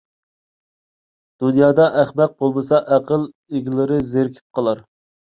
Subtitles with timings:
[1.43, 3.27] دۇنيادا ئەخمەق بولمىسا، ئەقىل
[3.59, 4.83] ئىگىلىرى زېرىكىپ قالار.